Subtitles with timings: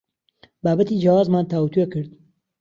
[0.63, 2.09] بابەتی جیاوازمان تاوتوێ کرد.